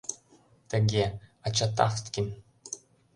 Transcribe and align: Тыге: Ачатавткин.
Тыге: 0.69 1.05
Ачатавткин. 1.47 2.27